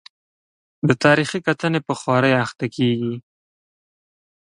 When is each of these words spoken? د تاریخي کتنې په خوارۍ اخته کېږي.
د 0.87 0.89
تاریخي 1.03 1.39
کتنې 1.47 1.79
په 1.87 1.93
خوارۍ 1.99 2.33
اخته 2.45 2.65
کېږي. 2.75 3.13